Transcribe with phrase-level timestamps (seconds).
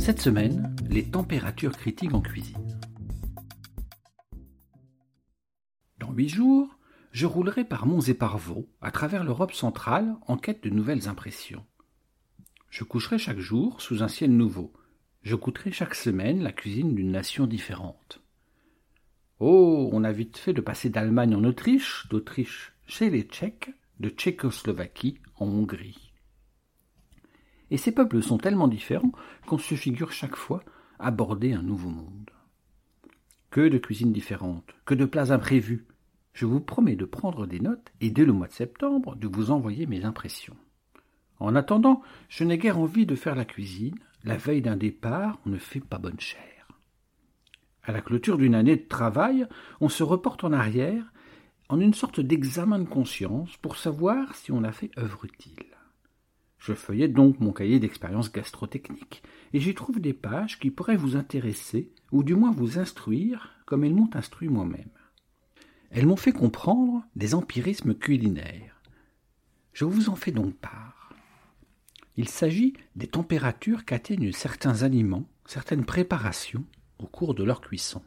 [0.00, 2.80] Cette semaine, les températures critiques en cuisine.
[5.98, 6.74] Dans huit jours,
[7.12, 11.06] je roulerai par monts et par vaux à travers l'Europe centrale en quête de nouvelles
[11.06, 11.66] impressions.
[12.70, 14.72] Je coucherai chaque jour sous un ciel nouveau.
[15.20, 18.22] Je goûterai chaque semaine la cuisine d'une nation différente.
[19.38, 23.70] Oh, on a vite fait de passer d'Allemagne en Autriche, d'Autriche chez les Tchèques,
[24.00, 26.09] de Tchécoslovaquie en Hongrie.
[27.70, 29.12] Et ces peuples sont tellement différents
[29.46, 30.62] qu'on se figure chaque fois
[30.98, 32.30] aborder un nouveau monde.
[33.50, 35.86] Que de cuisines différentes, que de plats imprévus.
[36.32, 39.50] Je vous promets de prendre des notes et dès le mois de septembre de vous
[39.50, 40.56] envoyer mes impressions.
[41.38, 43.98] En attendant, je n'ai guère envie de faire la cuisine.
[44.22, 46.68] La veille d'un départ, on ne fait pas bonne chère.
[47.82, 49.46] À la clôture d'une année de travail,
[49.80, 51.10] on se reporte en arrière
[51.70, 55.69] en une sorte d'examen de conscience pour savoir si on a fait œuvre utile.
[56.60, 59.22] Je feuillette donc mon cahier d'expérience gastrotechnique,
[59.54, 63.82] et j'y trouve des pages qui pourraient vous intéresser, ou du moins vous instruire, comme
[63.82, 64.90] elles m'ont instruit moi-même.
[65.90, 68.80] Elles m'ont fait comprendre des empirismes culinaires.
[69.72, 71.14] Je vous en fais donc part.
[72.16, 76.66] Il s'agit des températures qu'atteignent certains aliments, certaines préparations,
[76.98, 78.02] au cours de leur cuisson.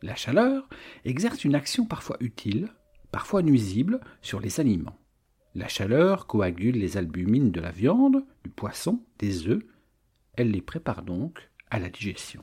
[0.00, 0.66] La chaleur
[1.04, 2.72] exerce une action parfois utile,
[3.10, 4.98] parfois nuisible sur les aliments.
[5.54, 9.62] La chaleur coagule les albumines de la viande, du poisson, des œufs.
[10.34, 12.42] Elle les prépare donc à la digestion.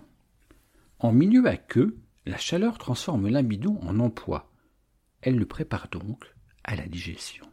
[1.00, 4.52] En milieu aqueux, la chaleur transforme l'amidon en emploi.
[5.22, 6.24] Elle le prépare donc
[6.64, 7.46] à la digestion.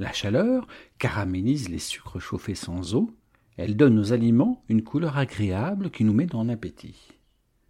[0.00, 0.66] La chaleur
[0.98, 3.14] caramélise les sucres chauffés sans eau.
[3.56, 7.12] Elle donne aux aliments une couleur agréable qui nous met en appétit.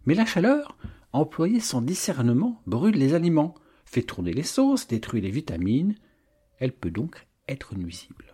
[0.07, 0.75] Mais la chaleur,
[1.13, 3.53] employée sans discernement, brûle les aliments,
[3.85, 5.95] fait tourner les sauces, détruit les vitamines
[6.59, 8.33] elle peut donc être nuisible.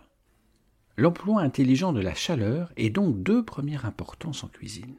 [0.96, 4.98] L'emploi intelligent de la chaleur est donc de première importance en cuisine.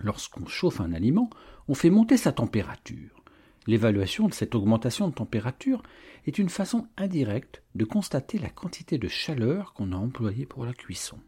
[0.00, 1.30] Lorsqu'on chauffe un aliment,
[1.66, 3.22] on fait monter sa température.
[3.66, 5.82] L'évaluation de cette augmentation de température
[6.26, 10.72] est une façon indirecte de constater la quantité de chaleur qu'on a employée pour la
[10.72, 11.18] cuisson.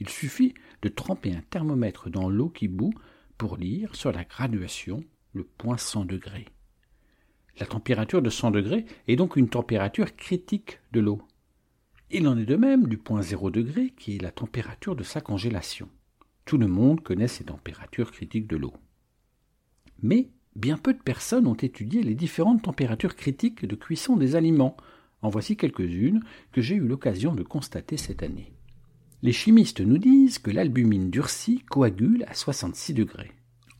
[0.00, 2.94] Il suffit de tremper un thermomètre dans l'eau qui bout
[3.38, 6.46] pour lire sur la graduation le point 100 degrés.
[7.58, 11.22] La température de 100 degrés est donc une température critique de l'eau.
[12.10, 15.20] Il en est de même du point 0 degré qui est la température de sa
[15.20, 15.88] congélation.
[16.44, 18.74] Tout le monde connaît ces températures critiques de l'eau.
[20.02, 24.76] Mais bien peu de personnes ont étudié les différentes températures critiques de cuisson des aliments.
[25.22, 26.22] En voici quelques-unes
[26.52, 28.52] que j'ai eu l'occasion de constater cette année.
[29.22, 33.32] Les chimistes nous disent que l'albumine durcie coagule à 66 degrés.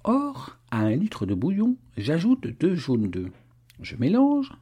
[0.02, 3.32] Or, à un litre de bouillon, j'ajoute deux jaunes d'œufs.
[3.80, 4.52] Je mélange.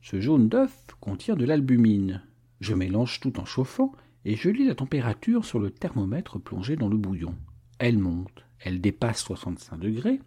[0.00, 2.22] Ce jaune d'œuf contient de l'albumine.
[2.60, 3.92] Je mélange tout en chauffant
[4.24, 7.34] et je lis la température sur le thermomètre plongé dans le bouillon.
[7.78, 10.20] Elle monte, elle dépasse 65 degrés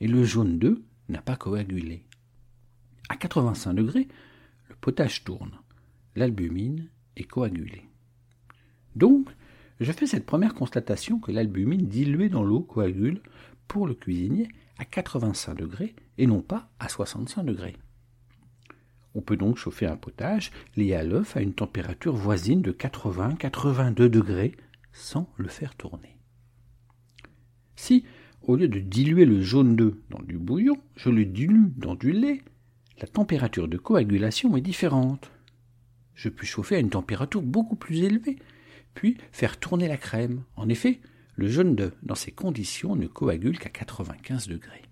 [0.00, 2.04] et le jaune d'œuf n'a pas coagulé.
[3.08, 4.08] À 85 degrés,
[4.68, 5.52] le potage tourne.
[6.16, 7.84] L'albumine est coagulée.
[8.96, 9.28] Donc,
[9.78, 13.20] je fais cette première constatation que l'albumine diluée dans l'eau coagule
[13.68, 14.48] pour le cuisinier
[14.78, 17.76] à 85 degrés et non pas à 65 degrés.
[19.14, 23.94] On peut donc chauffer un potage lié à l'œuf à une température voisine de 80-82
[24.08, 24.52] degrés
[24.92, 26.18] sans le faire tourner.
[27.76, 28.04] Si,
[28.42, 32.12] au lieu de diluer le jaune d'œuf dans du bouillon, je le dilue dans du
[32.12, 32.42] lait,
[33.00, 35.30] la température de coagulation est différente.
[36.14, 38.36] Je puis chauffer à une température beaucoup plus élevée,
[38.94, 40.42] puis faire tourner la crème.
[40.56, 41.00] En effet,
[41.36, 44.82] le jaune d'œuf, dans ces conditions, ne coagule qu'à 95 degrés.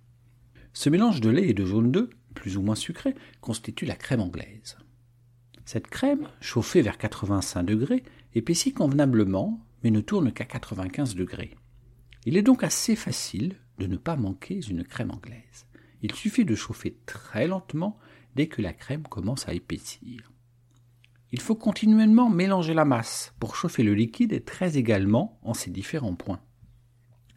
[0.75, 4.20] Ce mélange de lait et de jaune d'œuf, plus ou moins sucré, constitue la crème
[4.20, 4.76] anglaise.
[5.64, 8.05] Cette crème, chauffée vers 85 degrés,
[8.35, 11.56] épaissit convenablement, mais ne tourne qu'à 95 degrés.
[12.26, 15.67] Il est donc assez facile de ne pas manquer une crème anglaise.
[16.02, 17.99] Il suffit de chauffer très lentement
[18.37, 20.34] dès que la crème commence à épaissir.
[21.35, 26.15] Il faut continuellement mélanger la masse pour chauffer le liquide très également en ses différents
[26.15, 26.39] points.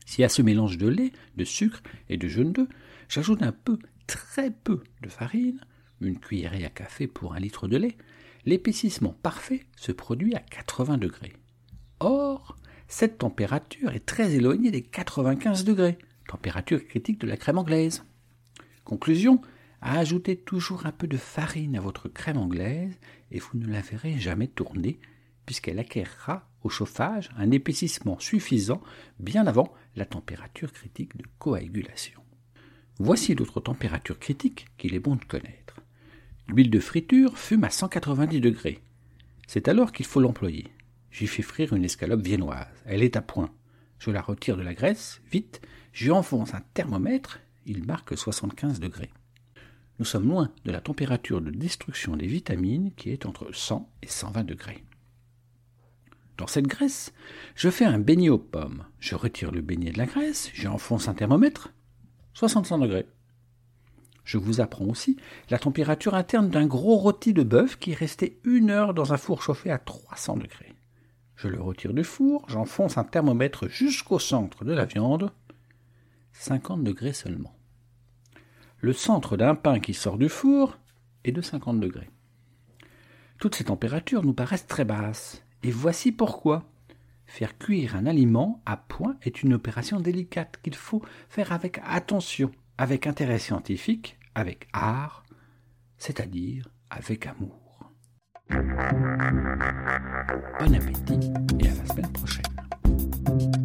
[0.06, 2.68] Si à ce mélange de lait, de sucre et de jaune d'œuf,
[3.10, 5.60] j'ajoute un peu, très peu de farine,
[6.00, 7.98] une cuillerée à café pour un litre de lait,
[8.46, 11.34] l'épaississement parfait se produit à 80 degrés.
[12.00, 12.56] Or,
[12.88, 15.98] cette température est très éloignée des 95 degrés,
[16.28, 18.04] température critique de la crème anglaise.
[18.84, 19.42] Conclusion,
[19.82, 22.98] ajoutez toujours un peu de farine à votre crème anglaise
[23.32, 25.00] et vous ne la verrez jamais tourner
[25.46, 28.82] puisqu'elle acquérera au chauffage un épaississement suffisant
[29.20, 32.22] bien avant la température critique de coagulation.
[33.00, 35.82] Voici d'autres températures critiques qu'il est bon de connaître.
[36.48, 38.82] L'huile de friture fume à 190 degrés.
[39.48, 40.68] C'est alors qu'il faut l'employer.
[41.12, 42.68] J'y fais frire une escalope viennoise.
[42.86, 43.52] Elle est à point.
[44.00, 45.62] Je la retire de la graisse, vite,
[45.94, 49.12] j'y enfonce un thermomètre, il marque 75 degrés.
[50.00, 54.08] Nous sommes loin de la température de destruction des vitamines qui est entre 100 et
[54.08, 54.84] 120 degrés.
[56.38, 57.14] Dans cette graisse,
[57.56, 58.86] je fais un beignet aux pommes.
[59.00, 61.74] Je retire le beignet de la graisse, j'y enfonce un thermomètre,
[62.36, 63.08] 65 degrés.
[64.24, 65.18] Je vous apprends aussi
[65.50, 69.18] la température interne d'un gros rôti de bœuf qui est resté une heure dans un
[69.18, 70.76] four chauffé à 300 degrés.
[71.36, 75.32] Je le retire du four, j'enfonce un thermomètre jusqu'au centre de la viande,
[76.34, 77.57] 50 degrés seulement.
[78.80, 80.78] Le centre d'un pain qui sort du four
[81.24, 82.10] est de 50 degrés.
[83.40, 86.64] Toutes ces températures nous paraissent très basses, et voici pourquoi.
[87.26, 92.52] Faire cuire un aliment à point est une opération délicate qu'il faut faire avec attention,
[92.78, 95.26] avec intérêt scientifique, avec art,
[95.98, 97.92] c'est-à-dire avec amour.
[100.60, 103.57] Bon appétit et à la semaine prochaine.